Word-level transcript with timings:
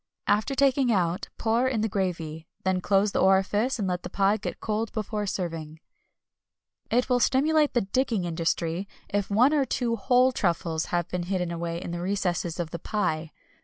After 0.25 0.55
taking 0.55 0.91
out 0.91 1.29
pour 1.37 1.67
in 1.67 1.81
the 1.81 1.87
gravy, 1.87 2.47
then 2.63 2.81
close 2.81 3.11
the 3.11 3.21
orifice 3.21 3.77
and 3.77 3.87
let 3.87 4.01
the 4.01 4.09
pie 4.09 4.37
get 4.37 4.59
cold 4.59 4.91
before 4.93 5.27
serving. 5.27 5.79
N.B. 6.89 6.97
It 6.97 7.07
will 7.07 7.19
stimulate 7.19 7.75
the 7.75 7.81
digging 7.81 8.23
industry 8.25 8.87
if 9.09 9.29
one 9.29 9.53
or 9.53 9.63
two 9.63 9.95
whole 9.97 10.31
truffles 10.31 10.85
have 10.85 11.07
been 11.09 11.27
hidden 11.29 11.51
away 11.51 11.79
in 11.79 11.91
the 11.91 12.01
recesses 12.01 12.59
of 12.59 12.71
the 12.71 12.79
pie. 12.79 13.31